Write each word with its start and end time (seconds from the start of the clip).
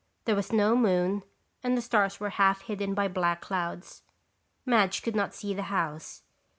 There 0.25 0.35
was 0.35 0.51
no 0.51 0.75
moon 0.75 1.21
and 1.63 1.77
the 1.77 1.81
stars 1.83 2.19
were 2.19 2.31
half 2.31 2.61
hidden 2.61 2.95
by 2.95 3.07
black 3.07 3.39
clouds. 3.39 4.01
Madge 4.65 5.03
could 5.03 5.15
not 5.15 5.35
see 5.35 5.53
the 5.53 5.61
house. 5.69 6.23